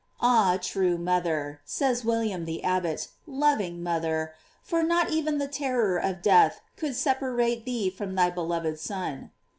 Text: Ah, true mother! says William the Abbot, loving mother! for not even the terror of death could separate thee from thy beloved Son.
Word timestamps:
Ah, 0.19 0.57
true 0.59 0.97
mother! 0.97 1.61
says 1.63 2.03
William 2.03 2.45
the 2.45 2.63
Abbot, 2.63 3.09
loving 3.27 3.83
mother! 3.83 4.33
for 4.63 4.81
not 4.81 5.11
even 5.11 5.37
the 5.37 5.47
terror 5.47 5.95
of 5.99 6.23
death 6.23 6.59
could 6.75 6.95
separate 6.95 7.65
thee 7.65 7.91
from 7.91 8.15
thy 8.15 8.31
beloved 8.31 8.79
Son. 8.79 9.29